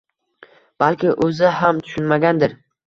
Balki 0.85 1.13
o‘zi 1.29 1.55
ham 1.61 1.87
tushunmagandir. 1.87 2.63